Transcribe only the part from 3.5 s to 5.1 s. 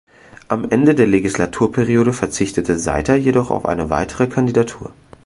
auf eine weitere Kandidatur.